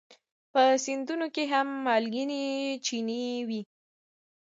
په 0.51 0.61
سیندونو 0.83 1.27
کې 1.35 1.43
هم 1.53 1.67
مالګینې 1.85 2.43
چینې 2.85 3.21
وي. 3.47 3.61